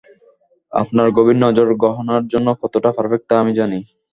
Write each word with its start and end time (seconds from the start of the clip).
আপনার 0.71 1.07
গভীর 1.17 1.37
নজর 1.45 1.67
গহনার 1.83 2.23
জন্য 2.27 2.47
কতটা 2.61 2.89
পারফেক্ট, 2.95 3.25
তা 3.29 3.35
আমি 3.41 3.53
জানি। 3.59 3.79